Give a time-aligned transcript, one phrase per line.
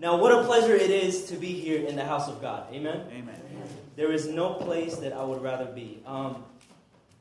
[0.00, 2.72] Now, what a pleasure it is to be here in the house of God.
[2.72, 3.02] Amen?
[3.12, 3.36] Amen.
[3.96, 6.02] There is no place that I would rather be.
[6.06, 6.42] Um,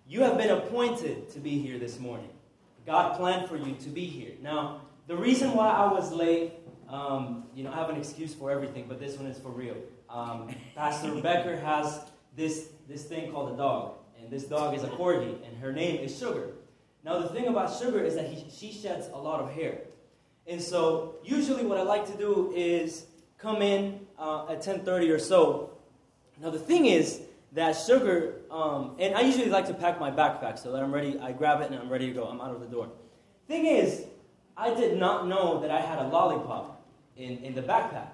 [0.08, 2.30] you have been appointed to be here this morning.
[2.86, 4.32] God planned for you to be here.
[4.42, 6.54] Now, the reason why I was late,
[6.88, 9.76] um, you know, I have an excuse for everything, but this one is for real.
[10.10, 12.06] Um, Pastor Becker has
[12.38, 16.00] this, this thing called a dog, and this dog is a corgi, and her name
[16.00, 16.52] is Sugar.
[17.04, 19.80] Now, the thing about Sugar is that he, she sheds a lot of hair.
[20.50, 23.06] And so, usually, what I like to do is
[23.38, 25.78] come in uh, at 10:30 or so.
[26.42, 30.58] Now, the thing is that sugar, um, and I usually like to pack my backpack
[30.58, 31.20] so that I'm ready.
[31.20, 32.24] I grab it and I'm ready to go.
[32.24, 32.90] I'm out of the door.
[33.48, 34.06] Thing is,
[34.58, 36.84] I did not know that I had a lollipop
[37.16, 38.10] in, in the backpack.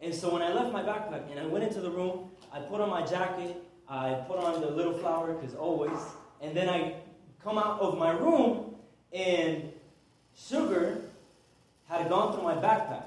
[0.00, 2.80] And so when I left my backpack and I went into the room, I put
[2.80, 5.98] on my jacket, I put on the little flower, because always,
[6.40, 6.94] and then I
[7.42, 8.74] come out of my room
[9.12, 9.70] and
[10.34, 11.03] sugar
[11.88, 13.04] had gone through my backpack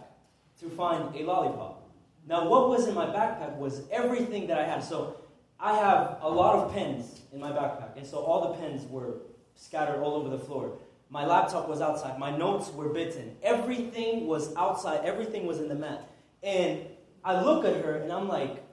[0.60, 1.90] to find a lollipop.
[2.28, 4.84] Now, what was in my backpack was everything that I had.
[4.84, 5.18] So,
[5.60, 9.16] I have a lot of pens in my backpack, and so all the pens were
[9.56, 10.78] scattered all over the floor.
[11.10, 12.20] My laptop was outside.
[12.20, 13.36] My notes were bitten.
[13.42, 15.02] Everything was outside.
[15.04, 16.08] Everything was in the mat.
[16.44, 16.82] And
[17.24, 18.64] I look at her and I'm like,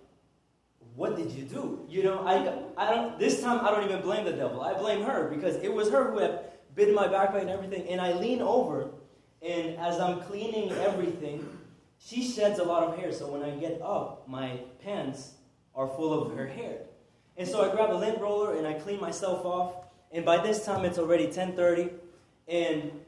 [0.96, 1.86] what did you do?
[1.88, 2.36] You know, I,
[2.76, 4.60] I don't, this time I don't even blame the devil.
[4.62, 6.40] I blame her because it was her who had
[6.74, 7.88] bitten my backpack and everything.
[7.88, 8.90] And I lean over
[9.44, 11.46] and as I'm cleaning everything,
[11.98, 13.12] she sheds a lot of hair.
[13.12, 15.32] So when I get up, my pants
[15.74, 16.78] are full of her hair.
[17.36, 19.74] And so I grab a lint roller and I clean myself off.
[20.12, 21.90] And by this time it's already 10:30.
[22.48, 23.04] And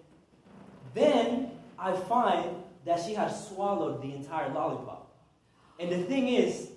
[0.94, 5.14] then I find that she had swallowed the entire lollipop.
[5.78, 6.70] And the thing is,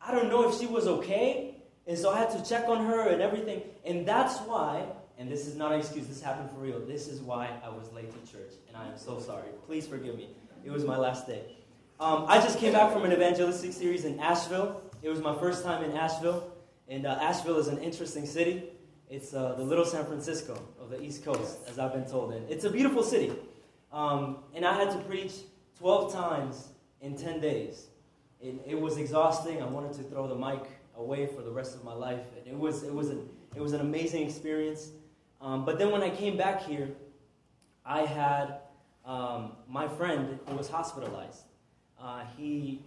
[0.00, 1.54] I don't know if she was okay.
[1.86, 3.62] And so I had to check on her and everything.
[3.84, 4.86] And that's why
[5.18, 6.80] and this is not an excuse, this happened for real.
[6.80, 9.48] This is why I was late to church, and I am so sorry.
[9.66, 10.28] Please forgive me.
[10.64, 11.42] It was my last day.
[12.00, 14.82] Um, I just came back from an evangelistic series in Asheville.
[15.02, 16.52] It was my first time in Asheville,
[16.88, 18.64] and uh, Asheville is an interesting city.
[19.08, 22.32] It's uh, the little San Francisco of the East Coast, as I've been told.
[22.32, 23.32] And it's a beautiful city.
[23.92, 25.34] Um, and I had to preach
[25.78, 26.68] 12 times
[27.02, 27.88] in 10 days.
[28.40, 29.62] It, it was exhausting.
[29.62, 30.62] I wanted to throw the mic
[30.96, 32.20] away for the rest of my life.
[32.38, 33.18] And it was, it was, a,
[33.54, 34.92] it was an amazing experience.
[35.42, 36.88] Um, but then when I came back here,
[37.84, 38.58] I had
[39.04, 41.42] um, my friend who was hospitalized.
[42.00, 42.80] Uh, he,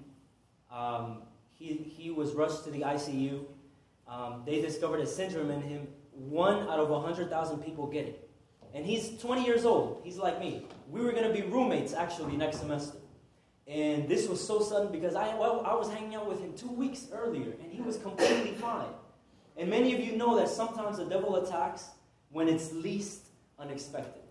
[0.72, 1.24] um,
[1.54, 3.44] he, he was rushed to the ICU.
[4.08, 5.88] Um, they discovered a syndrome in him.
[6.12, 8.30] One out of 100,000 people get it.
[8.74, 10.02] And he's 20 years old.
[10.04, 10.66] He's like me.
[10.90, 12.98] We were going to be roommates actually next semester.
[13.68, 17.08] And this was so sudden because I, I was hanging out with him two weeks
[17.12, 18.88] earlier and he was completely fine.
[19.58, 21.90] And many of you know that sometimes the devil attacks
[22.32, 23.28] when it's least
[23.60, 24.22] unexpected.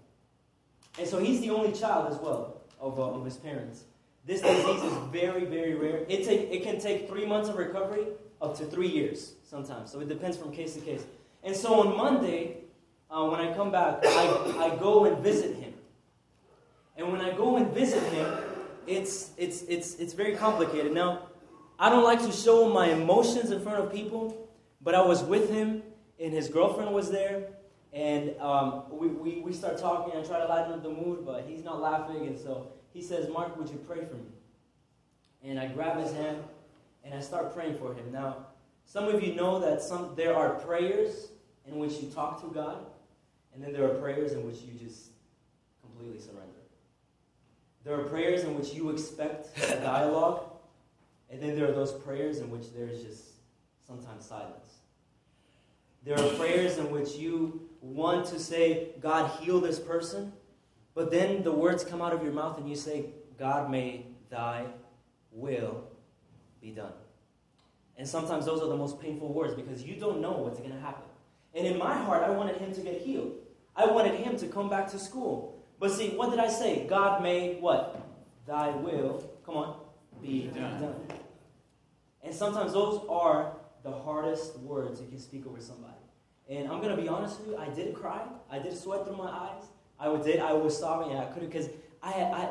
[0.98, 3.84] And so he's the only child as well of, uh, of his parents.
[4.26, 6.04] This disease is very, very rare.
[6.08, 8.06] It, take, it can take three months of recovery
[8.40, 9.90] up to three years sometimes.
[9.90, 11.04] So it depends from case to case.
[11.42, 12.58] And so on Monday,
[13.10, 15.74] uh, when I come back, I, I go and visit him.
[16.96, 18.32] And when I go and visit him,
[18.86, 20.92] it's, it's, it's, it's very complicated.
[20.92, 21.28] Now,
[21.78, 24.48] I don't like to show my emotions in front of people,
[24.80, 25.82] but I was with him,
[26.20, 27.48] and his girlfriend was there,
[27.94, 30.18] and um, we, we, we start talking.
[30.18, 32.26] I try to lighten up the mood, but he's not laughing.
[32.26, 34.32] And so he says, Mark, would you pray for me?
[35.44, 36.42] And I grab his hand
[37.04, 38.10] and I start praying for him.
[38.10, 38.46] Now,
[38.84, 41.28] some of you know that some, there are prayers
[41.66, 42.78] in which you talk to God,
[43.54, 45.10] and then there are prayers in which you just
[45.80, 46.50] completely surrender.
[47.84, 50.40] There are prayers in which you expect a dialogue,
[51.30, 53.24] and then there are those prayers in which there is just
[53.86, 54.78] sometimes silence.
[56.04, 60.32] There are prayers in which you want to say, God, heal this person,
[60.94, 63.06] but then the words come out of your mouth and you say,
[63.38, 64.64] God, may thy
[65.30, 65.84] will
[66.60, 66.92] be done.
[67.96, 70.80] And sometimes those are the most painful words because you don't know what's going to
[70.80, 71.04] happen.
[71.54, 73.32] And in my heart, I wanted him to get healed.
[73.76, 75.62] I wanted him to come back to school.
[75.78, 76.86] But see, what did I say?
[76.88, 78.00] God may what?
[78.46, 79.76] Thy will, come on,
[80.22, 80.80] be done.
[80.80, 80.94] done.
[82.22, 83.52] And sometimes those are
[83.82, 85.93] the hardest words you can speak over somebody.
[86.48, 88.20] And I'm gonna be honest with you, I did cry.
[88.50, 89.64] I did sweat through my eyes.
[89.98, 90.40] I did.
[90.40, 91.68] I was sobbing, and I couldn't because
[92.02, 92.48] I, I,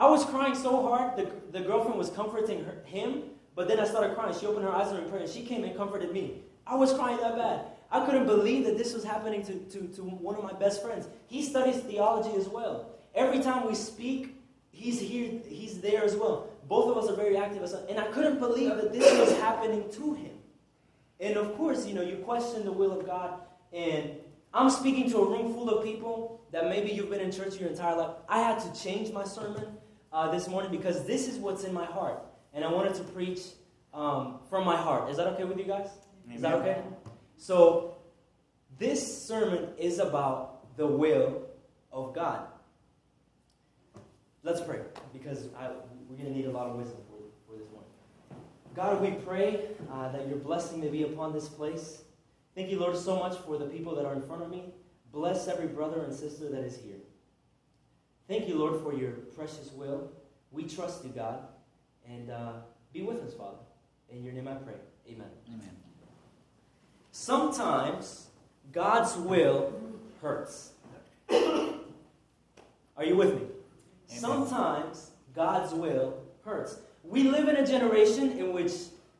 [0.00, 1.16] I was crying so hard.
[1.16, 3.22] The, the girlfriend was comforting her, him,
[3.54, 4.34] but then I started crying.
[4.38, 6.42] She opened her eyes and prayer, and she came and comforted me.
[6.66, 7.66] I was crying that bad.
[7.90, 11.06] I couldn't believe that this was happening to, to, to one of my best friends.
[11.28, 12.90] He studies theology as well.
[13.14, 14.34] Every time we speak,
[14.72, 16.48] he's here, he's there as well.
[16.68, 20.14] Both of us are very active, and I couldn't believe that this was happening to
[20.14, 20.35] him.
[21.20, 23.40] And of course, you know, you question the will of God.
[23.72, 24.12] And
[24.52, 27.68] I'm speaking to a room full of people that maybe you've been in church your
[27.68, 28.10] entire life.
[28.28, 29.76] I had to change my sermon.
[30.16, 32.22] Uh, this morning because this is what's in my heart.
[32.54, 33.40] And I wanted to preach
[33.92, 35.10] um, from my heart.
[35.10, 35.88] Is that okay with you guys?
[36.32, 36.80] Is that okay?
[37.36, 37.96] So,
[38.78, 41.42] this sermon is about the will
[41.92, 42.46] of God.
[44.42, 44.80] Let's pray
[45.12, 45.68] because I,
[46.08, 47.84] we're going to need a lot of wisdom for, for this one.
[48.76, 52.02] God, we pray uh, that your blessing may be upon this place.
[52.54, 54.64] Thank you, Lord, so much for the people that are in front of me.
[55.12, 56.98] Bless every brother and sister that is here.
[58.28, 60.12] Thank you, Lord, for your precious will.
[60.52, 61.40] We trust you, God,
[62.06, 62.52] and uh,
[62.92, 63.56] be with us, Father.
[64.10, 64.74] In your name I pray.
[65.08, 65.30] Amen.
[65.48, 65.70] Amen.
[67.12, 68.26] Sometimes
[68.72, 69.72] God's will
[70.20, 70.72] hurts.
[71.30, 73.40] Are you with me?
[73.40, 73.50] Amen.
[74.20, 76.76] Sometimes God's will hurts.
[77.08, 78.72] We live in a generation in which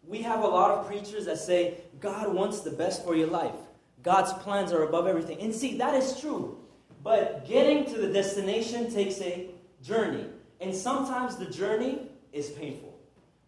[0.06, 3.54] we have a lot of preachers that say God wants the best for your life.
[4.02, 5.40] God's plans are above everything.
[5.40, 6.58] And see, that is true.
[7.02, 9.50] But getting to the destination takes a
[9.82, 10.26] journey.
[10.60, 12.94] And sometimes the journey is painful.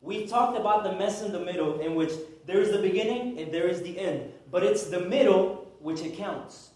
[0.01, 2.13] We talked about the mess in the middle, in which
[2.47, 4.33] there is the beginning and there is the end.
[4.51, 6.71] But it's the middle which it counts.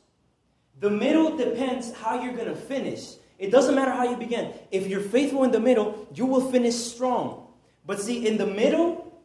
[0.81, 3.15] The middle depends how you're going to finish.
[3.39, 4.53] It doesn't matter how you begin.
[4.71, 7.47] If you're faithful in the middle, you will finish strong.
[7.85, 9.23] But see, in the middle,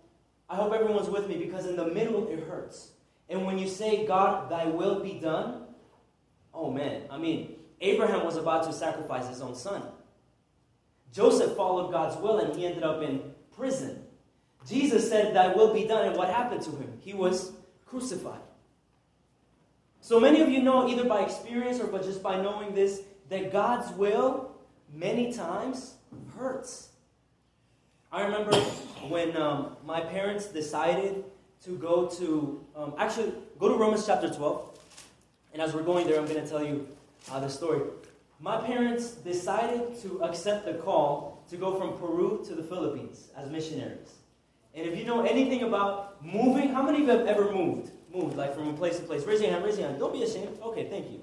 [0.49, 2.91] I hope everyone's with me because in the middle it hurts.
[3.29, 5.63] And when you say, God, thy will be done,
[6.53, 9.83] oh man, I mean, Abraham was about to sacrifice his own son.
[11.13, 13.21] Joseph followed God's will and he ended up in
[13.55, 14.03] prison.
[14.67, 16.97] Jesus said, Thy will be done, and what happened to him?
[16.99, 17.53] He was
[17.85, 18.41] crucified.
[20.01, 23.51] So many of you know, either by experience or but just by knowing this, that
[23.51, 24.55] God's will
[24.93, 25.95] many times
[26.35, 26.89] hurts.
[28.17, 28.55] I remember
[29.09, 31.23] when um, my parents decided
[31.63, 34.79] to go to, um, actually, go to Romans chapter 12.
[35.53, 36.87] And as we're going there, I'm going to tell you
[37.31, 37.81] uh, the story.
[38.39, 43.51] My parents decided to accept the call to go from Peru to the Philippines as
[43.51, 44.15] missionaries.
[44.73, 47.91] And if you know anything about moving, how many of you have ever moved?
[48.11, 49.25] Moved, like from place to place.
[49.25, 49.99] Raise your hand, raise your hand.
[49.99, 50.57] Don't be ashamed.
[50.63, 51.21] Okay, thank you.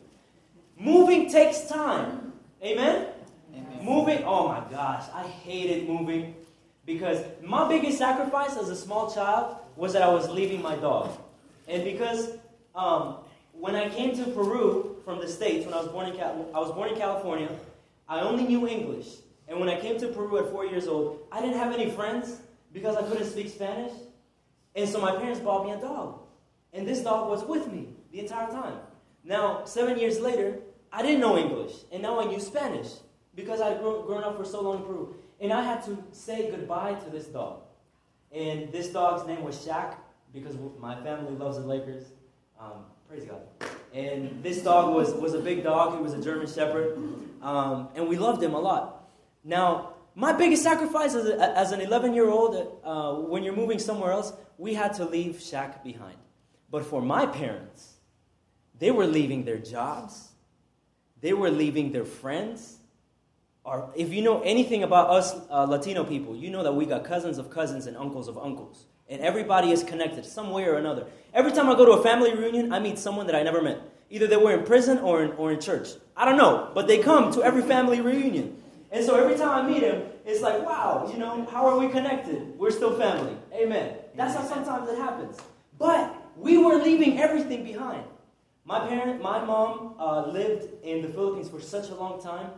[0.78, 2.34] Moving takes time.
[2.62, 3.08] Amen?
[3.52, 3.84] Amen.
[3.84, 6.36] Moving, oh my gosh, I hated moving
[6.86, 11.16] because my biggest sacrifice as a small child was that I was leaving my dog.
[11.66, 12.30] And because
[12.74, 13.16] um,
[13.52, 16.60] when I came to Peru from the States, when I was, born in Cal- I
[16.60, 17.50] was born in California,
[18.08, 19.08] I only knew English.
[19.48, 22.40] And when I came to Peru at four years old, I didn't have any friends
[22.72, 23.92] because I couldn't speak Spanish.
[24.74, 26.20] And so my parents bought me a dog.
[26.72, 28.78] And this dog was with me the entire time.
[29.22, 30.58] Now, seven years later,
[30.92, 32.88] I didn't know English, and now I knew Spanish
[33.34, 35.14] because I'd grown, grown up for so long in Peru.
[35.40, 37.62] And I had to say goodbye to this dog.
[38.32, 39.94] And this dog's name was Shaq
[40.32, 42.04] because my family loves the Lakers.
[42.58, 43.42] Um, praise God.
[43.92, 45.96] And this dog was, was a big dog.
[45.96, 46.98] He was a German Shepherd.
[47.42, 49.08] Um, and we loved him a lot.
[49.44, 53.78] Now, my biggest sacrifice as, a, as an 11 year old, uh, when you're moving
[53.78, 56.16] somewhere else, we had to leave Shaq behind.
[56.70, 57.94] But for my parents,
[58.78, 60.30] they were leaving their jobs,
[61.20, 62.78] they were leaving their friends.
[63.96, 67.38] If you know anything about us uh, Latino people, you know that we got cousins
[67.38, 68.86] of cousins and uncles of uncles.
[69.08, 71.06] And everybody is connected some way or another.
[71.32, 73.80] Every time I go to a family reunion, I meet someone that I never met.
[74.10, 75.88] Either they were in prison or in, or in church.
[76.16, 78.62] I don't know, but they come to every family reunion.
[78.90, 81.88] And so every time I meet them, it's like, wow, you know, how are we
[81.88, 82.58] connected?
[82.58, 83.36] We're still family.
[83.52, 83.96] Amen.
[84.14, 85.38] That's how sometimes it happens.
[85.78, 88.04] But we were leaving everything behind.
[88.64, 92.50] My parent, my mom uh, lived in the Philippines for such a long time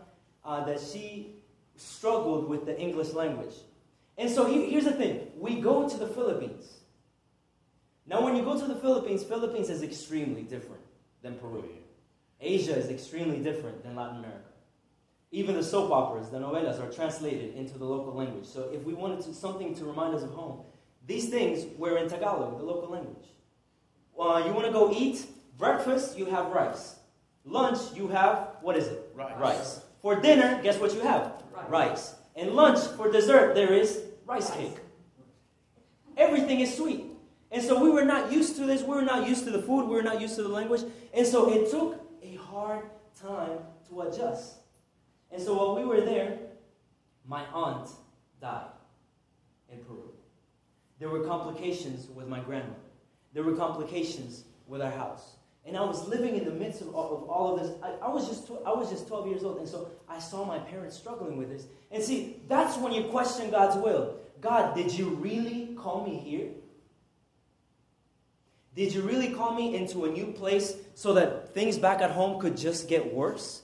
[0.47, 1.35] uh, that she
[1.77, 3.55] struggled with the English language.
[4.17, 6.73] And so he, here's the thing we go to the Philippines.
[8.07, 10.83] Now, when you go to the Philippines, Philippines is extremely different
[11.23, 11.65] than Peru.
[12.41, 14.41] Asia is extremely different than Latin America.
[15.33, 18.47] Even the soap operas, the novelas, are translated into the local language.
[18.47, 20.61] So if we wanted to, something to remind us of home,
[21.07, 23.27] these things were in Tagalog, the local language.
[24.19, 25.27] Uh, you want to go eat?
[25.59, 26.97] Breakfast, you have rice.
[27.45, 29.11] Lunch, you have, what is it?
[29.15, 29.39] Rice.
[29.39, 29.81] Rice.
[30.03, 31.43] For dinner, guess what you have?
[31.69, 32.15] Rice.
[32.35, 34.77] And lunch, for dessert, there is rice cake.
[36.17, 37.05] Everything is sweet.
[37.51, 38.83] And so we were not used to this.
[38.83, 39.89] We were not used to the food.
[39.89, 40.83] We were not used to the language.
[41.15, 42.85] And so it took a hard
[43.21, 44.57] time to adjust.
[45.31, 46.39] And so while we were there,
[47.27, 47.89] my aunt
[48.41, 48.67] died
[49.71, 50.13] in Peru.
[50.99, 52.81] There were complications with my grandmother.
[53.33, 55.37] There were complications with our house.
[55.67, 57.73] And I was living in the midst of all of, all of this.
[57.83, 60.59] I, I was just I was just 12 years old, and so I saw my
[60.59, 61.67] parents struggling with this.
[61.91, 64.15] And see, that's when you question God's will.
[64.41, 66.49] God, did you really call me here?
[68.77, 72.39] Did you really call me into a new place so that things back at home
[72.39, 73.63] could just get worse?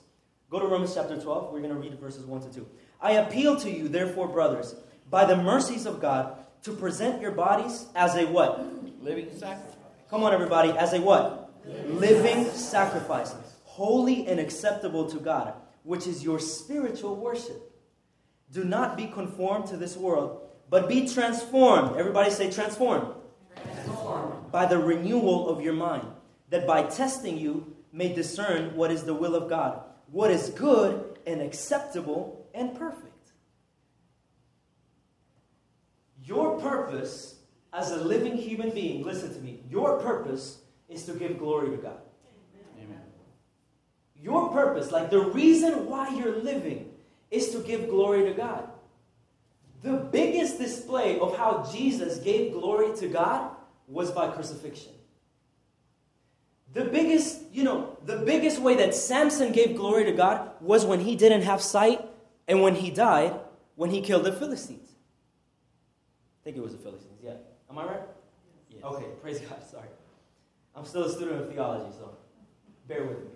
[0.50, 1.52] Go to Romans chapter 12.
[1.52, 2.66] We're going to read verses 1 to 2.
[3.00, 4.74] I appeal to you, therefore, brothers,
[5.10, 8.64] by the mercies of God, to present your bodies as a what?
[9.02, 9.76] Living sacrifice.
[10.08, 11.41] Come on, everybody, as a what?
[11.64, 15.54] Living sacrifice, holy and acceptable to God,
[15.84, 17.70] which is your spiritual worship.
[18.52, 21.96] Do not be conformed to this world, but be transformed.
[21.96, 23.14] Everybody say transformed.
[23.62, 24.50] Transformed.
[24.52, 26.06] By the renewal of your mind,
[26.50, 31.18] that by testing you may discern what is the will of God, what is good
[31.26, 33.08] and acceptable and perfect.
[36.24, 37.36] Your purpose
[37.72, 40.61] as a living human being, listen to me, your purpose
[40.92, 41.98] is to give glory to God.
[42.78, 43.00] Amen.
[44.20, 46.90] Your purpose, like the reason why you're living,
[47.30, 48.68] is to give glory to God.
[49.82, 53.50] The biggest display of how Jesus gave glory to God
[53.88, 54.92] was by crucifixion.
[56.72, 61.00] The biggest, you know, the biggest way that Samson gave glory to God was when
[61.00, 62.00] he didn't have sight
[62.48, 63.34] and when he died,
[63.76, 64.88] when he killed the Philistines.
[66.40, 67.34] I think it was the Philistines, yeah.
[67.70, 68.00] Am I right?
[68.70, 68.84] Yes.
[68.84, 69.88] Okay, praise God, sorry.
[70.74, 72.16] I'm still a student of theology, so
[72.88, 73.30] bear with me.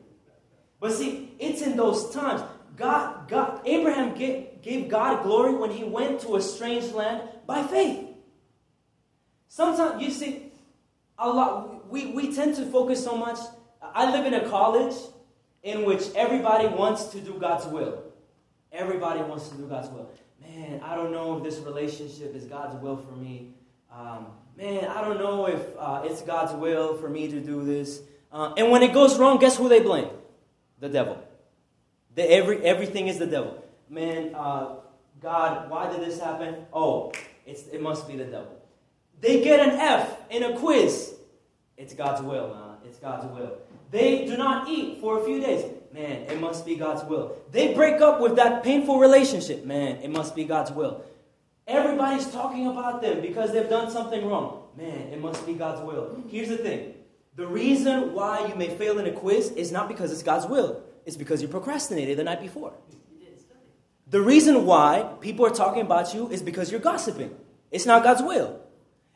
[0.81, 2.43] But see, it's in those times.
[2.77, 7.67] God, God, Abraham gave, gave God glory when he went to a strange land by
[7.67, 8.07] faith.
[9.49, 10.53] Sometimes, you see,
[11.19, 13.39] a lot, we, we tend to focus so much.
[13.81, 14.95] I live in a college
[15.63, 18.03] in which everybody wants to do God's will.
[18.73, 20.11] Everybody wants to do God's will.
[20.41, 23.55] Man, I don't know if this relationship is God's will for me.
[23.91, 24.27] Um,
[24.57, 28.01] man, I don't know if uh, it's God's will for me to do this.
[28.33, 30.09] Uh, and when it goes wrong, guess who they blame?
[30.81, 31.23] The devil.
[32.15, 33.63] The, every, everything is the devil.
[33.89, 34.77] Man, uh,
[35.21, 36.67] God, why did this happen?
[36.73, 37.13] Oh,
[37.47, 38.53] it's, it must be the devil.
[39.21, 41.15] They get an F in a quiz.
[41.77, 42.77] It's God's will, man.
[42.87, 43.59] It's God's will.
[43.91, 45.65] They do not eat for a few days.
[45.93, 47.37] Man, it must be God's will.
[47.53, 49.65] They break up with that painful relationship.
[49.65, 51.05] Man, it must be God's will.
[51.67, 54.69] Everybody's talking about them because they've done something wrong.
[54.77, 56.23] Man, it must be God's will.
[56.29, 56.95] Here's the thing
[57.35, 60.83] the reason why you may fail in a quiz is not because it's God's will,
[61.05, 62.73] it's because you procrastinated the night before.
[64.09, 67.35] The reason why people are talking about you is because you're gossiping.
[67.73, 68.61] It's not God's will.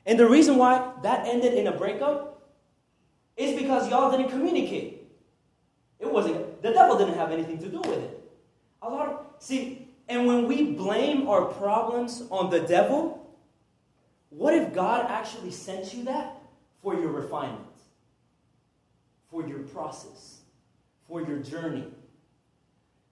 [0.05, 2.43] And the reason why that ended in a breakup
[3.37, 5.07] is because y'all didn't communicate.
[6.01, 8.21] It wasn't, the devil didn't have anything to do with it.
[8.83, 13.33] A lot of, see, and when we blame our problems on the devil,
[14.31, 16.37] what if God actually sent you that
[16.83, 17.65] for your refinement,
[19.31, 20.41] for your process,
[21.07, 21.85] for your journey?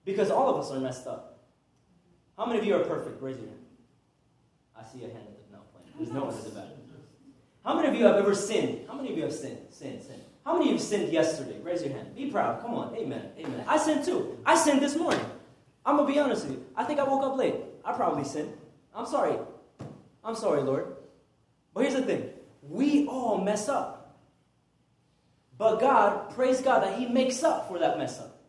[0.03, 1.39] Because all of us are messed up.
[2.37, 3.21] How many of you are perfect?
[3.21, 3.59] Raise your hand.
[4.77, 5.93] I see a hand in the no playing.
[5.97, 6.65] There's no one in the back.
[7.63, 8.87] How many of you have ever sinned?
[8.87, 9.59] How many of you have sinned?
[9.69, 10.23] Sinned, sinned.
[10.45, 11.57] How many of you have sinned yesterday?
[11.61, 12.15] Raise your hand.
[12.15, 12.61] Be proud.
[12.61, 12.95] Come on.
[12.95, 13.29] Amen.
[13.37, 13.63] Amen.
[13.67, 14.37] I sinned too.
[14.45, 15.25] I sinned this morning.
[15.85, 16.65] I'm gonna be honest with you.
[16.75, 17.55] I think I woke up late.
[17.83, 18.53] I probably sinned.
[18.93, 19.37] I'm sorry.
[20.23, 20.95] I'm sorry, Lord.
[21.73, 22.29] But here's the thing.
[22.61, 24.17] We all mess up.
[25.57, 28.39] But God, praise God that He makes up for that mess up.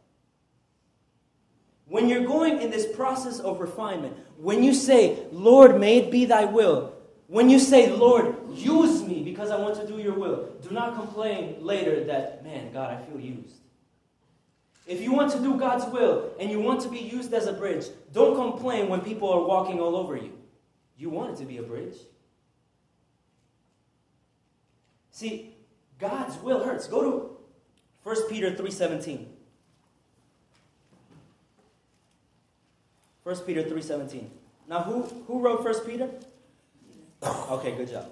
[1.87, 6.25] When you're going in this process of refinement, when you say, Lord, may it be
[6.25, 6.95] thy will,
[7.27, 10.95] when you say, Lord, use me because I want to do your will, do not
[10.95, 13.60] complain later that, man, God, I feel used.
[14.91, 17.53] If you want to do God's will and you want to be used as a
[17.53, 20.33] bridge, don't complain when people are walking all over you.
[20.99, 21.95] You want it to be a bridge.
[25.13, 25.55] See,
[26.01, 26.89] God's will hurts.
[26.89, 27.37] Go to
[28.03, 29.27] 1 Peter 3:17.
[33.23, 34.29] 1 Peter 3:17.
[34.67, 36.11] Now who who wrote 1 Peter?
[37.23, 38.11] Okay, good job.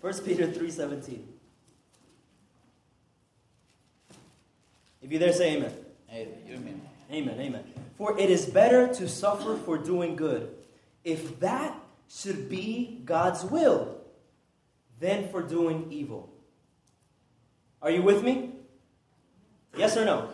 [0.00, 1.31] 1 Peter 3:17.
[5.02, 5.74] If you're there, say amen.
[6.12, 6.80] Amen.
[7.10, 7.64] Amen, amen.
[7.98, 10.54] For it is better to suffer for doing good,
[11.04, 11.76] if that
[12.08, 13.98] should be God's will,
[15.00, 16.32] than for doing evil.
[17.82, 18.52] Are you with me?
[19.76, 20.28] Yes or no?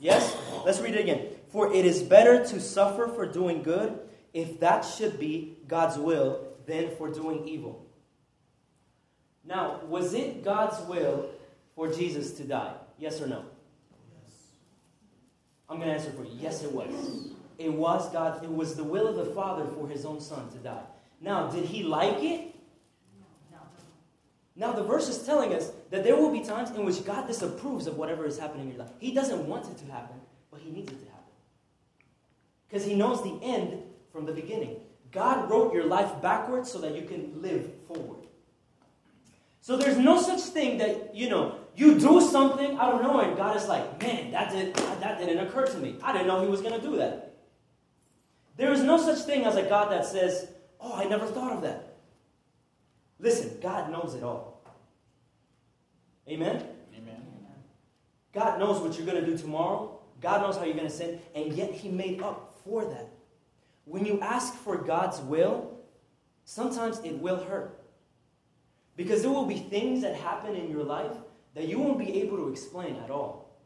[0.00, 0.36] Yes?
[0.64, 1.26] Let's read it again.
[1.48, 3.98] For it is better to suffer for doing good,
[4.32, 7.86] if that should be God's will, than for doing evil.
[9.44, 11.30] Now, was it God's will
[11.74, 12.74] for Jesus to die?
[12.98, 13.44] Yes or no?
[15.68, 16.32] I'm going to answer for you.
[16.38, 16.88] Yes, it was.
[17.58, 18.42] It was God.
[18.42, 20.82] It was the will of the Father for His own Son to die.
[21.20, 22.54] Now, did He like it?
[23.50, 23.58] No.
[24.56, 27.86] Now, the verse is telling us that there will be times in which God disapproves
[27.86, 28.92] of whatever is happening in your life.
[28.98, 30.16] He doesn't want it to happen,
[30.50, 31.24] but He needs it to happen.
[32.68, 33.82] Because He knows the end
[34.12, 34.76] from the beginning.
[35.10, 38.27] God wrote your life backwards so that you can live forward.
[39.68, 43.36] So there's no such thing that, you know, you do something out of nowhere and
[43.36, 45.96] God is like, man, that, did, that didn't occur to me.
[46.02, 47.34] I didn't know he was going to do that.
[48.56, 50.48] There is no such thing as a God that says,
[50.80, 51.96] oh, I never thought of that.
[53.20, 54.64] Listen, God knows it all.
[56.26, 56.64] Amen?
[56.96, 57.22] Amen.
[58.32, 60.00] God knows what you're going to do tomorrow.
[60.22, 63.10] God knows how you're going to sin, and yet He made up for that.
[63.84, 65.78] When you ask for God's will,
[66.46, 67.77] sometimes it will hurt.
[68.98, 71.12] Because there will be things that happen in your life
[71.54, 73.56] that you won't be able to explain at all.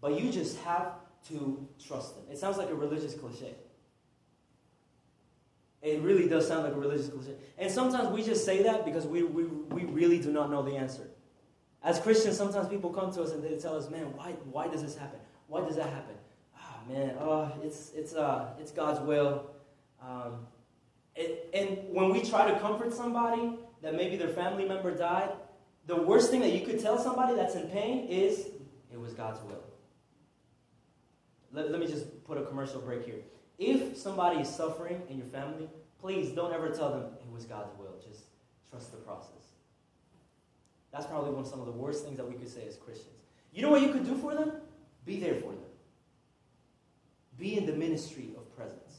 [0.00, 0.94] But you just have
[1.28, 2.24] to trust Him.
[2.28, 3.54] It sounds like a religious cliche.
[5.80, 7.36] It really does sound like a religious cliche.
[7.56, 10.74] And sometimes we just say that because we, we, we really do not know the
[10.74, 11.06] answer.
[11.84, 14.82] As Christians, sometimes people come to us and they tell us, man, why, why does
[14.82, 15.20] this happen?
[15.46, 16.16] Why does that happen?
[16.56, 19.52] Ah, oh, man, oh, it's, it's, uh, it's God's will.
[20.02, 20.48] Um,
[21.14, 25.30] it, and when we try to comfort somebody that maybe their family member died,
[25.86, 28.48] the worst thing that you could tell somebody that's in pain is,
[28.92, 29.62] it was God's will.
[31.52, 33.20] Let, let me just put a commercial break here.
[33.58, 35.68] If somebody is suffering in your family,
[36.00, 37.94] please don't ever tell them it was God's will.
[38.06, 38.24] Just
[38.70, 39.32] trust the process.
[40.92, 43.14] That's probably one of some of the worst things that we could say as Christians.
[43.52, 44.52] You know what you could do for them?
[45.04, 45.64] Be there for them.
[47.38, 48.98] Be in the ministry of presence.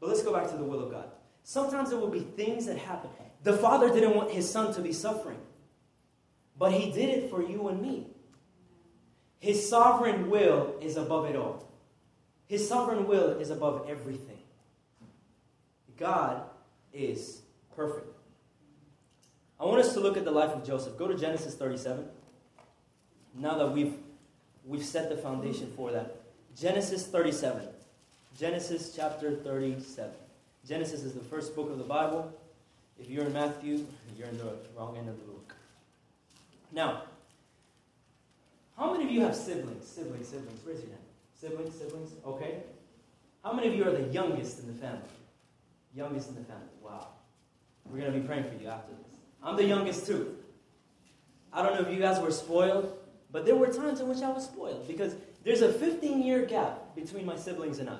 [0.00, 1.10] But let's go back to the will of God.
[1.44, 3.10] Sometimes there will be things that happen.
[3.44, 5.38] The Father didn't want his son to be suffering,
[6.58, 8.06] but he did it for you and me.
[9.38, 11.68] His sovereign will is above it all.
[12.48, 14.38] His sovereign will is above everything.
[15.98, 16.42] God
[16.94, 17.42] is
[17.76, 18.06] perfect.
[19.60, 20.96] I want us to look at the life of Joseph.
[20.96, 22.06] Go to Genesis 37.
[23.34, 23.94] Now that we've
[24.64, 26.16] we've set the foundation for that.
[26.56, 27.68] Genesis 37.
[28.38, 30.12] Genesis chapter 37.
[30.66, 32.32] Genesis is the first book of the Bible.
[32.98, 33.86] If you're in Matthew,
[34.16, 35.54] you're in the wrong end of the book.
[36.72, 37.02] Now,
[38.76, 39.86] how many of you have siblings?
[39.86, 40.60] Siblings, siblings.
[40.66, 41.02] Raise your hand.
[41.40, 42.10] Siblings, siblings.
[42.26, 42.62] Okay.
[43.42, 45.00] How many of you are the youngest in the family?
[45.94, 46.62] Youngest in the family.
[46.82, 47.08] Wow.
[47.84, 49.18] We're going to be praying for you after this.
[49.42, 50.36] I'm the youngest too.
[51.52, 52.96] I don't know if you guys were spoiled,
[53.30, 55.14] but there were times in which I was spoiled because
[55.44, 57.98] there's a 15 year gap between my siblings and I.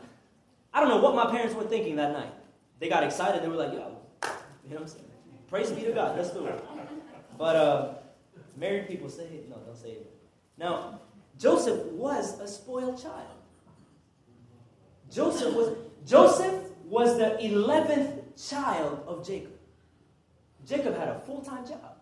[0.73, 2.33] I don't know what my parents were thinking that night.
[2.81, 3.43] They got excited.
[3.43, 3.94] They were like, yo,
[4.65, 5.05] you know what I'm saying?
[5.49, 6.17] Praise be to God.
[6.17, 6.65] Let's do it.
[7.37, 7.95] But uh,
[8.57, 9.49] married people say, it.
[9.49, 10.11] no, don't say it.
[10.57, 11.01] Now,
[11.39, 13.27] Joseph was a spoiled child.
[15.11, 19.53] Joseph was Joseph was the 11th child of Jacob.
[20.67, 21.97] Jacob had a full-time job,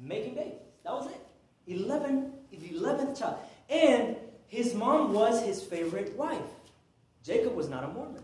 [0.00, 0.54] making babies.
[0.84, 1.26] That was it.
[1.66, 3.38] 11, the 11th child.
[3.68, 6.40] And his mom was his favorite wife.
[7.22, 8.22] Jacob was not a Mormon,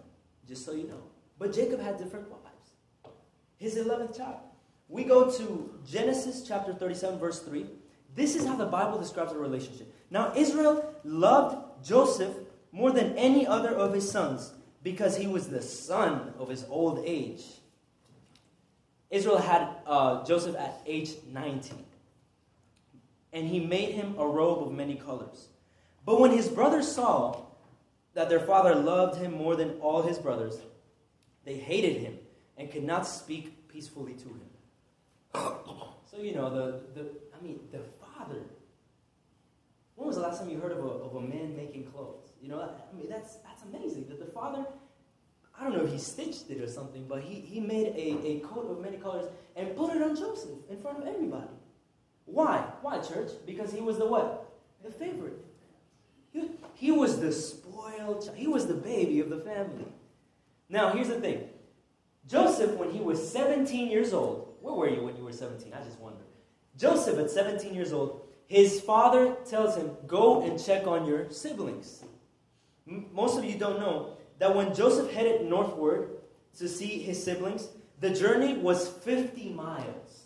[0.49, 1.03] just so you know.
[1.39, 2.44] But Jacob had different wives.
[3.65, 4.41] His 11th child.
[4.91, 7.65] We go to Genesis chapter 37, verse 3.
[8.15, 9.91] This is how the Bible describes a relationship.
[10.11, 12.37] Now, Israel loved Joseph
[12.73, 17.05] more than any other of his sons because he was the son of his old
[17.07, 17.43] age.
[19.09, 21.87] Israel had uh, Joseph at age 19,
[23.33, 25.49] and he made him a robe of many colors.
[26.05, 27.47] But when his brothers saw
[28.13, 30.59] that their father loved him more than all his brothers,
[31.47, 32.19] they hated him
[32.57, 34.51] and could not speak peacefully to him.
[36.11, 38.39] So, you know, the, the I mean, the father.
[39.97, 42.31] When was the last time you heard of a, of a man making clothes?
[42.41, 44.65] You know, I mean, that's, that's amazing that the father,
[45.59, 48.41] I don't know if he stitched it or something, but he, he made a, a
[48.41, 51.49] coat of many colors and put it on Joseph in front of everybody.
[52.27, 52.59] Why?
[52.83, 53.31] Why, church?
[53.45, 54.53] Because he was the what?
[54.85, 55.45] The favorite.
[56.33, 58.37] He, he was the spoiled child.
[58.37, 59.87] He was the baby of the family.
[60.69, 61.49] Now, here's the thing.
[62.29, 65.73] Joseph, when he was 17 years old, where were you when you were 17?
[65.73, 66.21] I just wonder.
[66.77, 72.05] Joseph, at 17 years old, his father tells him, Go and check on your siblings.
[72.89, 76.11] M- most of you don't know that when Joseph headed northward
[76.59, 77.69] to see his siblings,
[78.01, 80.25] the journey was 50 miles.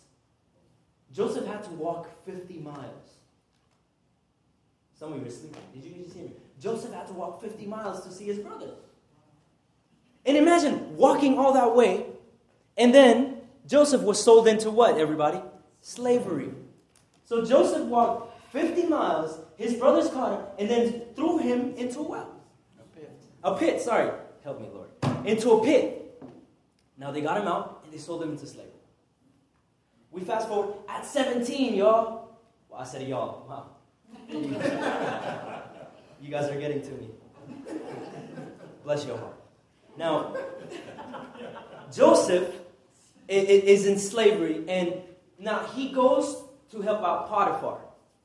[1.11, 3.17] Joseph had to walk 50 miles.
[4.97, 5.61] Some of you are sleeping.
[5.73, 6.33] Did you just hear me?
[6.59, 8.71] Joseph had to walk 50 miles to see his brother.
[10.25, 12.05] And imagine walking all that way,
[12.77, 15.41] and then Joseph was sold into what, everybody?
[15.81, 16.49] Slavery.
[17.25, 22.03] So Joseph walked 50 miles, his brothers caught him, and then threw him into a
[22.03, 22.35] well.
[22.79, 23.11] A pit.
[23.43, 24.11] A pit, sorry.
[24.43, 24.89] Help me, Lord.
[25.25, 26.23] Into a pit.
[26.97, 28.71] Now they got him out and they sold him into slavery.
[30.11, 32.29] We fast forward at 17, y'all.
[32.67, 33.45] Well, I said y'all.
[33.47, 33.67] Wow.
[36.21, 37.09] you guys are getting to me.
[38.83, 39.38] Bless your heart.
[39.99, 40.33] Now,
[41.93, 42.55] Joseph
[43.27, 44.93] is in slavery, and
[45.37, 47.79] Now he goes to help out Potiphar.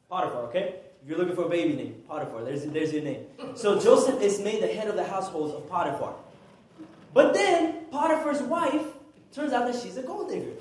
[0.08, 0.76] Potiphar, okay?
[1.02, 3.26] If you're looking for a baby name, Potiphar, there's, there's your name.
[3.56, 6.14] So Joseph is made the head of the household of Potiphar.
[7.12, 8.86] But then Potiphar's wife
[9.32, 10.52] turns out that she's a gold digger.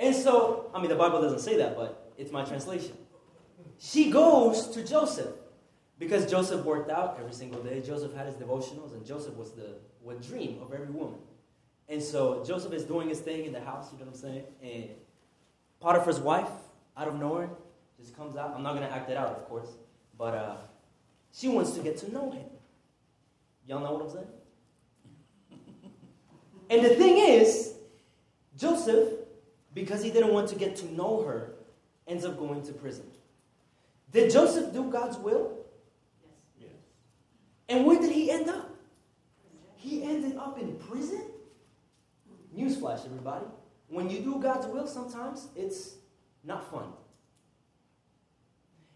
[0.00, 2.92] And so, I mean, the Bible doesn't say that, but it's my translation.
[3.78, 5.34] She goes to Joseph
[5.98, 7.80] because Joseph worked out every single day.
[7.80, 11.18] Joseph had his devotionals, and Joseph was the what dream of every woman.
[11.88, 14.44] And so Joseph is doing his thing in the house, you know what I'm saying?
[14.62, 14.90] And
[15.80, 16.48] Potiphar's wife,
[16.96, 17.48] out of nowhere,
[17.98, 18.52] just comes out.
[18.54, 19.68] I'm not going to act it out, of course,
[20.16, 20.56] but uh,
[21.32, 22.44] she wants to get to know him.
[23.66, 24.26] Y'all know what I'm saying?
[26.70, 27.74] and the thing is,
[28.56, 29.08] Joseph,
[29.74, 31.54] because he didn't want to get to know her,
[32.06, 33.06] ends up going to prison.
[34.12, 35.58] Did Joseph do God's will?
[37.68, 38.76] And where did he end up?
[39.76, 41.22] He ended up in prison?
[42.56, 43.46] Newsflash, everybody.
[43.88, 45.94] When you do God's will, sometimes it's
[46.44, 46.88] not fun.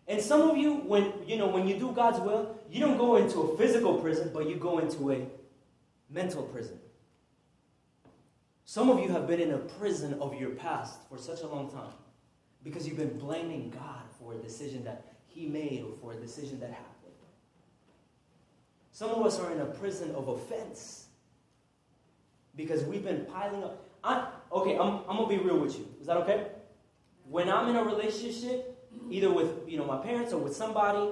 [0.09, 3.17] And some of you, when you know, when you do God's will, you don't go
[3.17, 5.27] into a physical prison, but you go into a
[6.11, 6.79] mental prison.
[8.65, 11.71] Some of you have been in a prison of your past for such a long
[11.71, 11.93] time
[12.65, 16.59] because you've been blaming God for a decision that He made or for a decision
[16.61, 16.92] that happened.
[18.93, 21.07] Some of us are in a prison of offense
[22.55, 23.89] because we've been piling up.
[24.05, 25.89] I, okay, I'm, I'm gonna be real with you.
[26.01, 26.47] Is that okay?
[27.29, 28.79] When I'm in a relationship,
[29.11, 31.11] either with you know my parents or with somebody,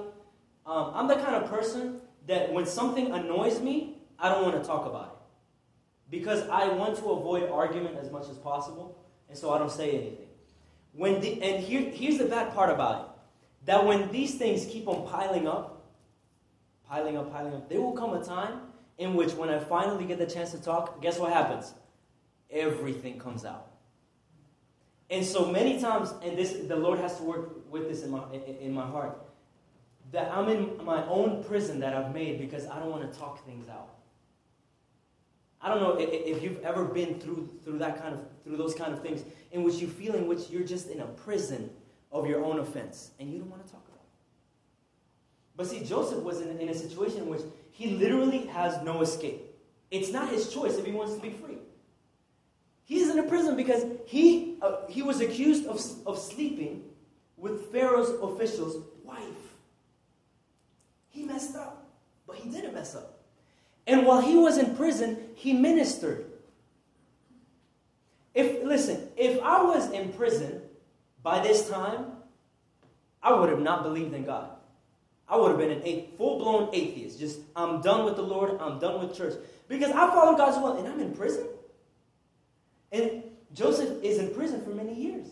[0.65, 4.67] um, I'm the kind of person that when something annoys me, I don't want to
[4.67, 8.95] talk about it because I want to avoid argument as much as possible,
[9.27, 10.27] and so I don't say anything.
[10.93, 14.87] When the, and here, here's the bad part about it: that when these things keep
[14.87, 15.70] on piling up,
[16.91, 18.59] piling up, piling up, there will come a time
[18.97, 21.73] in which, when I finally get the chance to talk, guess what happens?
[22.51, 23.67] Everything comes out.
[25.09, 28.23] And so many times, and this the Lord has to work with this in my
[28.61, 29.17] in, my heart,
[30.11, 33.45] that I'm in my own prison that I've made because I don't want to talk
[33.45, 33.89] things out.
[35.61, 38.93] I don't know if you've ever been through through that kind of through those kind
[38.93, 41.69] of things in which you feel in which you're just in a prison
[42.11, 43.90] of your own offense and you don't want to talk.
[45.55, 49.41] But see, Joseph was in, in a situation in which he literally has no escape.
[49.89, 51.57] It's not his choice if he wants to be free.
[52.85, 56.83] He's in a prison because he, uh, he was accused of, of sleeping
[57.37, 59.21] with Pharaoh's official's wife.
[61.09, 61.89] He messed up,
[62.27, 63.19] but he didn't mess up.
[63.87, 66.25] And while he was in prison, he ministered.
[68.33, 70.61] If listen, if I was in prison
[71.23, 72.05] by this time,
[73.21, 74.49] I would have not believed in God.
[75.31, 77.17] I would have been an full-blown atheist.
[77.17, 78.59] Just I'm done with the Lord.
[78.59, 79.33] I'm done with church
[79.69, 81.47] because I follow God's will, and I'm in prison.
[82.91, 85.27] And Joseph is in prison for many years.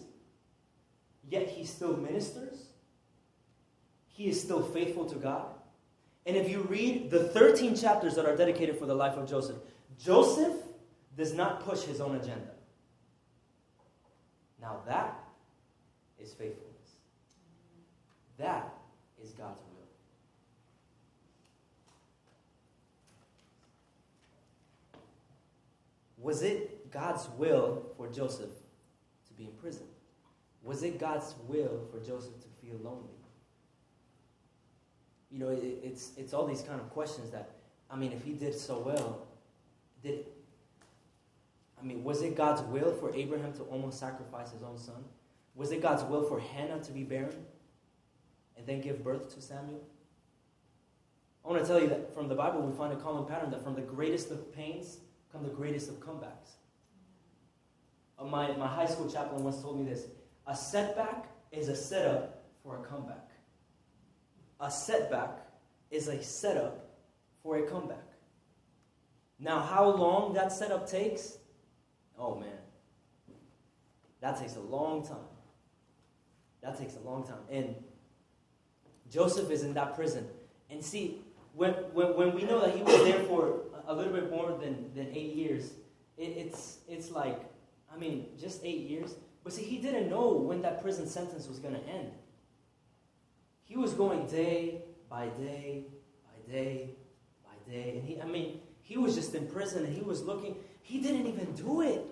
[1.30, 2.68] Yet he still ministers.
[4.08, 5.48] He is still faithful to God.
[6.26, 9.58] And if you read the 13 chapters that are dedicated for the life of Joseph,
[10.02, 10.54] Joseph
[11.18, 12.52] does not push his own agenda.
[14.62, 15.20] Now that
[16.20, 16.70] is faithfulness.
[18.38, 18.74] That
[19.22, 19.66] is God's will.
[26.22, 28.52] Was it God's will for Joseph
[29.28, 29.86] to be in prison?
[30.64, 33.14] Was it God's will for Joseph to feel lonely?
[35.32, 37.52] You know, it, it's, it's all these kind of questions that,
[37.90, 39.28] I mean, if he did so well,
[40.04, 40.34] did, it?
[41.80, 45.04] I mean, was it God's will for Abraham to almost sacrifice his own son?
[45.56, 47.46] Was it God's will for Hannah to be barren
[48.58, 49.82] and then give birth to Samuel?
[51.46, 53.64] I want to tell you that from the Bible, we find a common pattern that
[53.64, 54.98] from the greatest of pains
[55.32, 56.56] come the greatest of comebacks.
[58.24, 60.08] My, my high school chaplain once told me this
[60.46, 63.30] a setback is a setup for a comeback.
[64.60, 65.38] A setback
[65.90, 66.90] is a setup
[67.42, 67.98] for a comeback.
[69.40, 71.38] Now, how long that setup takes?
[72.18, 72.60] Oh man,
[74.20, 75.18] that takes a long time.
[76.62, 77.40] That takes a long time.
[77.50, 77.76] And
[79.10, 80.28] Joseph is in that prison.
[80.70, 81.22] And see,
[81.54, 84.94] when, when, when we know that he was there for a little bit more than,
[84.96, 85.72] than eight years,
[86.16, 87.42] it, it's, it's like,
[87.92, 89.16] I mean, just eight years.
[89.44, 92.12] But see, he didn't know when that prison sentence was going to end.
[93.66, 95.86] He was going day by day
[96.24, 96.92] by day
[97.44, 97.96] by day.
[97.98, 100.56] And he, I mean, he was just in prison and he was looking.
[100.84, 102.06] He didn't even do it.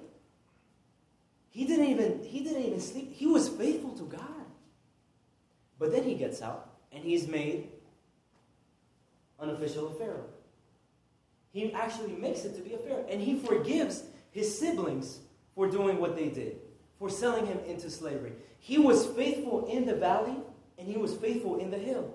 [1.50, 3.14] He didn't even, he didn't even sleep.
[3.14, 4.22] He was faithful to God.
[5.80, 7.70] But then he gets out and he's made
[9.40, 10.26] unofficial of Pharaoh.
[11.52, 13.06] He actually makes it to be a Pharaoh.
[13.10, 15.20] And he forgives his siblings
[15.56, 16.58] for doing what they did,
[17.00, 18.34] for selling him into slavery.
[18.60, 20.36] He was faithful in the valley
[20.78, 22.14] and he was faithful in the hill.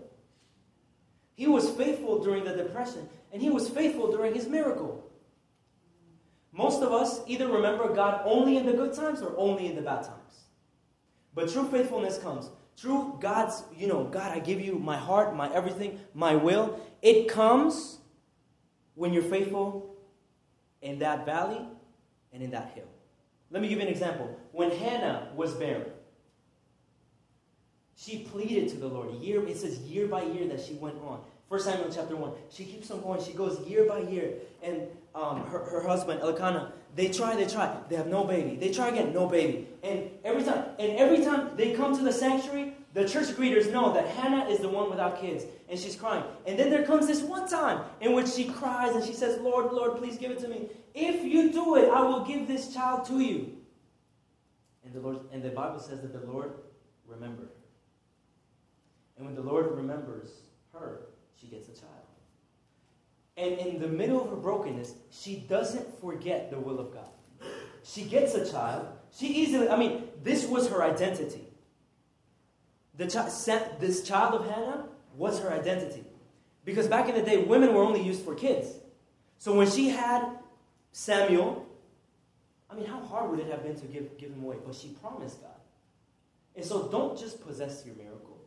[1.35, 5.05] He was faithful during the depression and he was faithful during his miracle.
[6.53, 9.83] Most of us either remember God only in the good times or only in the
[9.83, 10.45] bad times.
[11.35, 12.51] But true faithfulness comes.
[12.77, 16.79] True God's, you know, God, I give you my heart, my everything, my will.
[17.01, 17.99] It comes
[18.95, 19.95] when you're faithful
[20.81, 21.61] in that valley
[22.33, 22.89] and in that hill.
[23.51, 24.39] Let me give you an example.
[24.53, 25.91] When Hannah was barren,
[27.97, 29.15] she pleaded to the Lord.
[29.15, 31.21] Year, it says year by year that she went on.
[31.49, 32.33] First Samuel chapter 1.
[32.51, 33.23] She keeps on going.
[33.23, 34.33] She goes year by year.
[34.63, 37.77] And um, her, her husband, Elkanah, they try, they try.
[37.91, 38.57] They have no baby.
[38.57, 39.69] They try again, no baby.
[39.83, 43.93] And every time, and every time they come to the sanctuary, the church greeters know
[43.95, 45.45] that Hannah is the one without kids.
[45.69, 46.25] And she's crying.
[46.47, 49.73] And then there comes this one time in which she cries and she says, Lord,
[49.73, 50.69] Lord, please give it to me.
[50.95, 53.57] If you do it, I will give this child to you.
[54.85, 56.53] And the Lord and the Bible says that the Lord
[57.07, 57.49] remembered.
[59.17, 60.29] And when the Lord remembers
[60.75, 61.07] her,
[61.41, 61.91] she gets a child.
[63.39, 67.09] And in the middle of her brokenness, she doesn't forget the will of God.
[67.83, 68.87] She gets a child.
[69.17, 71.47] She easily, I mean, this was her identity.
[72.97, 76.05] The chi- this child of Hannah was her identity.
[76.65, 78.69] Because back in the day, women were only used for kids.
[79.39, 80.39] So when she had
[80.93, 81.67] Samuel,
[82.71, 84.57] I mean, how hard would it have been to give, give him away?
[84.65, 85.51] But she promised God.
[86.55, 88.39] And so don't just possess your miracle,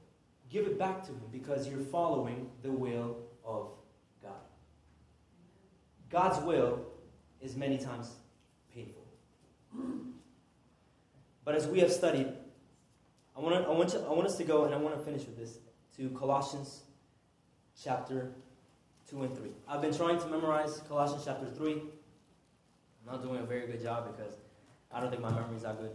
[0.50, 3.70] give it back to him because you're following the will of
[4.22, 4.34] God.
[6.10, 6.86] God's will
[7.42, 8.12] is many times
[8.74, 9.04] painful.
[11.44, 12.28] But as we have studied,
[13.38, 15.04] I want, to, I, want to, I want us to go, and I want to
[15.04, 15.58] finish with this,
[15.98, 16.84] to Colossians
[17.82, 18.32] chapter
[19.10, 19.50] 2 and 3.
[19.68, 21.74] I've been trying to memorize Colossians chapter 3.
[21.74, 21.82] I'm
[23.06, 24.34] not doing a very good job because
[24.92, 25.92] I don't think my memory is that good.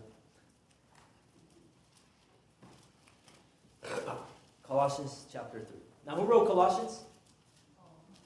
[4.63, 5.67] Colossians chapter 3.
[6.07, 7.01] Now, who wrote Colossians?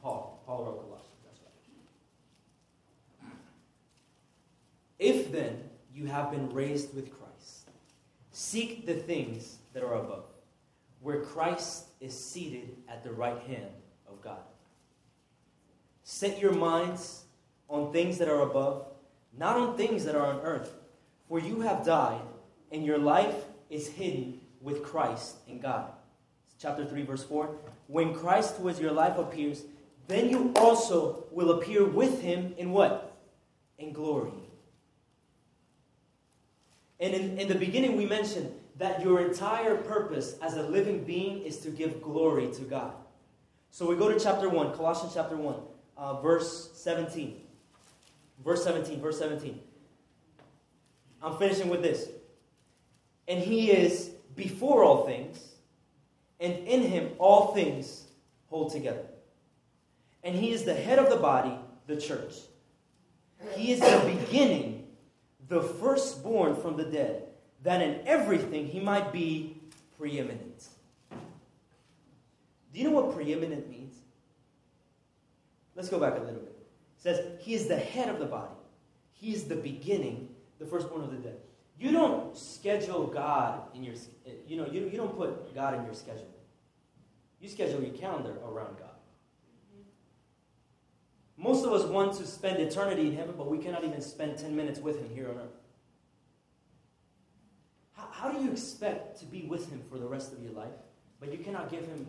[0.02, 0.42] Paul.
[0.44, 1.18] Paul wrote Colossians.
[1.24, 1.40] That's
[3.22, 3.32] right.
[4.98, 5.62] If then
[5.94, 7.23] you have been raised with Christ,
[8.34, 10.24] seek the things that are above,
[11.00, 13.70] where Christ is seated at the right hand
[14.08, 14.42] of God.
[16.02, 17.22] Set your minds
[17.70, 18.86] on things that are above,
[19.38, 20.74] not on things that are on earth.
[21.28, 22.20] For you have died,
[22.72, 23.36] and your life
[23.70, 25.92] is hidden with Christ in God.
[26.58, 27.54] Chapter 3, verse 4.
[27.86, 29.62] When Christ, who is your life, appears,
[30.08, 33.16] then you also will appear with him in what?
[33.78, 34.32] In glory.
[37.04, 41.42] And in, in the beginning, we mentioned that your entire purpose as a living being
[41.42, 42.94] is to give glory to God.
[43.70, 45.54] So we go to chapter 1, Colossians chapter 1,
[45.98, 47.42] uh, verse 17.
[48.42, 49.60] Verse 17, verse 17.
[51.22, 52.08] I'm finishing with this.
[53.28, 55.56] And he is before all things,
[56.40, 58.04] and in him all things
[58.46, 59.04] hold together.
[60.22, 61.54] And he is the head of the body,
[61.86, 62.32] the church.
[63.56, 64.73] He is the beginning,
[65.48, 67.24] the firstborn from the dead,
[67.62, 69.56] that in everything he might be
[69.98, 70.68] preeminent.
[71.10, 73.94] Do you know what preeminent means?
[75.76, 76.56] Let's go back a little bit.
[76.98, 78.54] It says, He is the head of the body.
[79.12, 80.28] He is the beginning,
[80.58, 81.36] the firstborn of the dead.
[81.78, 83.94] You don't schedule God in your,
[84.26, 86.28] eh, you know, you, you don't put God in your schedule.
[87.40, 88.93] You schedule your calendar around God.
[91.36, 94.54] Most of us want to spend eternity in heaven, but we cannot even spend 10
[94.54, 95.56] minutes with Him here on earth.
[97.92, 100.72] How, how do you expect to be with Him for the rest of your life,
[101.20, 102.06] but you cannot give Him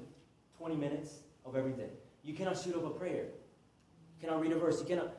[0.57, 1.89] 20 minutes of every day?
[2.23, 3.25] You cannot shoot up a prayer.
[3.25, 4.79] You cannot read a verse.
[4.79, 5.15] You cannot.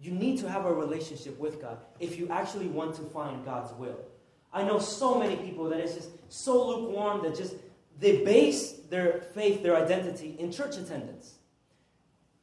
[0.00, 3.72] You need to have a relationship with God if you actually want to find God's
[3.74, 3.98] will.
[4.52, 7.54] I know so many people that is just so lukewarm that just
[8.00, 11.34] they base their faith, their identity in church attendance.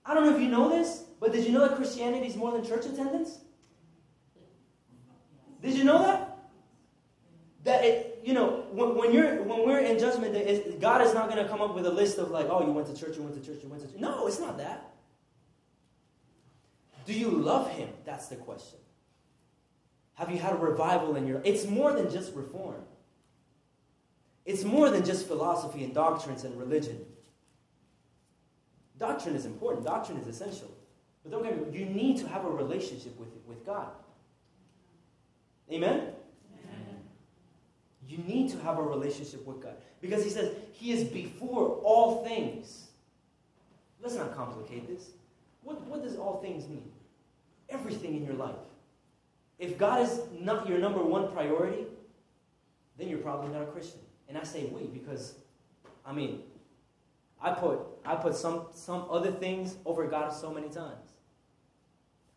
[0.05, 2.51] I don't know if you know this, but did you know that Christianity is more
[2.51, 3.39] than church attendance?
[5.61, 6.37] Did you know that?
[7.65, 10.33] That it, you know, when, when you're when we're in judgment,
[10.79, 12.87] God is not going to come up with a list of like, oh, you went
[12.87, 13.99] to church, you went to church, you went to church.
[13.99, 14.93] No, it's not that.
[17.05, 17.89] Do you love Him?
[18.05, 18.79] That's the question.
[20.13, 21.41] Have you had a revival in your?
[21.43, 22.83] It's more than just reform.
[24.45, 27.05] It's more than just philosophy and doctrines and religion.
[28.99, 29.85] Doctrine is important.
[29.85, 30.69] Doctrine is essential.
[31.23, 33.89] But don't get me you need to have a relationship with, with God.
[35.71, 35.91] Amen?
[35.93, 36.13] Amen?
[38.07, 39.75] You need to have a relationship with God.
[40.01, 42.87] Because he says, He is before all things.
[44.01, 45.09] Let's not complicate this.
[45.63, 46.89] What, what does all things mean?
[47.69, 48.55] Everything in your life.
[49.59, 51.85] If God is not your number one priority,
[52.97, 53.99] then you're probably not a Christian.
[54.27, 55.35] And I say we because,
[56.05, 56.43] I mean,
[57.41, 61.13] I put I put some some other things over God so many times.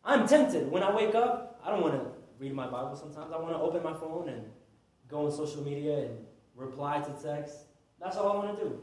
[0.04, 1.60] I'm tempted when I wake up.
[1.64, 2.06] I don't want to
[2.38, 2.96] read my Bible.
[2.96, 4.44] Sometimes I want to open my phone and
[5.08, 6.18] go on social media and
[6.56, 7.64] reply to texts.
[8.00, 8.80] That's all I want to do.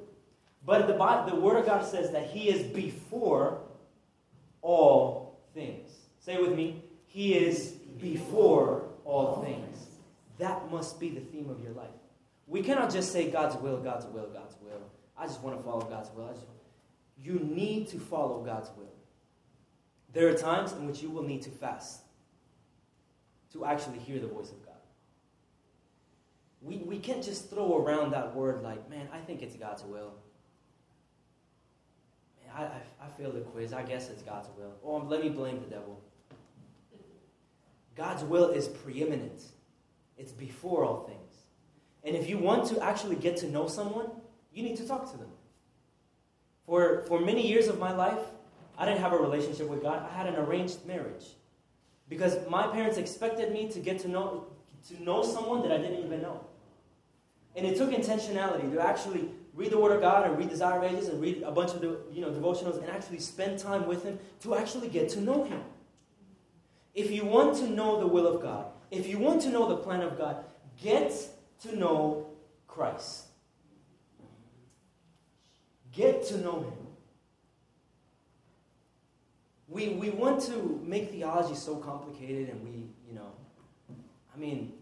[0.65, 3.61] But the the Word of God says that He is before
[4.61, 5.89] all things.
[6.19, 6.83] Say with me.
[7.05, 9.87] He is before all things.
[10.37, 11.89] That must be the theme of your life.
[12.47, 14.81] We cannot just say God's will, God's will, God's will.
[15.19, 16.29] I just want to follow God's will.
[16.29, 16.45] Just,
[17.21, 18.93] you need to follow God's will.
[20.13, 22.01] There are times in which you will need to fast
[23.53, 24.75] to actually hear the voice of God.
[26.61, 30.13] We, we can't just throw around that word like, man, I think it's God's will.
[32.37, 33.73] Man, I, I, I failed the quiz.
[33.73, 34.73] I guess it's God's will.
[34.81, 36.01] Or let me blame the devil.
[37.95, 39.41] God's will is preeminent,
[40.17, 41.17] it's before all things.
[42.05, 44.09] And if you want to actually get to know someone,
[44.59, 45.29] you need to talk to them.
[46.65, 48.19] For, for many years of my life,
[48.77, 50.05] I didn't have a relationship with God.
[50.09, 51.25] I had an arranged marriage.
[52.09, 54.47] Because my parents expected me to get to know,
[54.89, 56.45] to know someone that I didn't even know.
[57.55, 61.07] And it took intentionality to actually read the Word of God and read Desire Ages
[61.07, 64.19] and read a bunch of the, you know, devotionals and actually spend time with Him
[64.41, 65.61] to actually get to know Him.
[66.93, 69.77] If you want to know the will of God, if you want to know the
[69.77, 70.43] plan of God,
[70.81, 71.13] get
[71.61, 72.27] to know
[72.67, 73.28] Christ.
[75.93, 76.73] Get to know Him.
[79.67, 83.31] We, we want to make theology so complicated, and we, you know,
[84.33, 84.73] I mean,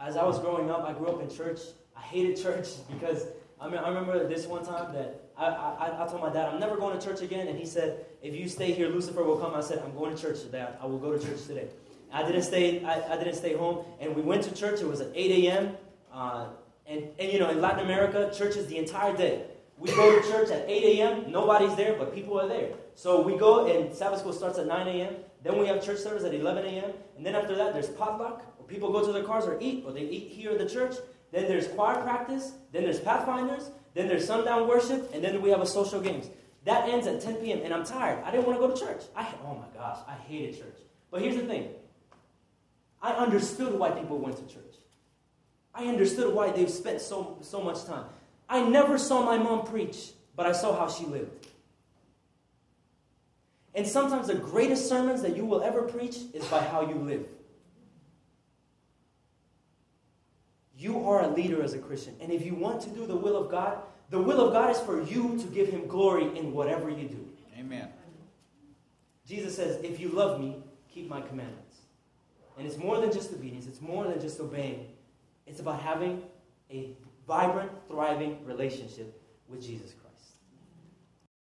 [0.00, 1.60] as I was growing up, I grew up in church.
[1.96, 3.26] I hated church because
[3.62, 6.58] I mean, I remember this one time that I, I, I told my dad, I'm
[6.58, 7.46] never going to church again.
[7.46, 9.54] And he said, If you stay here, Lucifer will come.
[9.54, 10.66] I said, I'm going to church today.
[10.80, 11.68] I will go to church today.
[12.12, 13.84] I didn't stay, I, I didn't stay home.
[14.00, 14.80] And we went to church.
[14.80, 15.76] It was at 8 a.m.
[16.12, 16.46] Uh,
[16.86, 19.44] and, and, you know, in Latin America, church is the entire day.
[19.82, 22.68] We go to church at 8 a.m., nobody's there, but people are there.
[22.94, 25.16] So we go, and Sabbath school starts at 9 a.m.
[25.42, 26.92] Then we have church service at 11 a.m.
[27.16, 29.90] And then after that, there's potluck, or people go to their cars or eat, or
[29.90, 30.94] they eat here at the church.
[31.32, 32.52] Then there's choir practice.
[32.70, 33.72] Then there's pathfinders.
[33.94, 35.10] Then there's sundown worship.
[35.12, 36.30] And then we have a social games.
[36.64, 37.62] That ends at 10 p.m.
[37.64, 38.22] And I'm tired.
[38.24, 39.02] I didn't want to go to church.
[39.16, 40.78] I, oh my gosh, I hated church.
[41.10, 41.70] But here's the thing
[43.02, 44.62] I understood why people went to church.
[45.74, 48.04] I understood why they've spent so, so much time.
[48.52, 51.46] I never saw my mom preach, but I saw how she lived.
[53.74, 57.24] And sometimes the greatest sermons that you will ever preach is by how you live.
[60.76, 62.14] You are a leader as a Christian.
[62.20, 63.78] And if you want to do the will of God,
[64.10, 67.26] the will of God is for you to give Him glory in whatever you do.
[67.58, 67.88] Amen.
[69.26, 70.56] Jesus says, If you love me,
[70.92, 71.78] keep my commandments.
[72.58, 74.88] And it's more than just obedience, it's more than just obeying.
[75.46, 76.22] It's about having
[76.70, 76.90] a
[77.26, 80.01] vibrant, thriving relationship with Jesus Christ.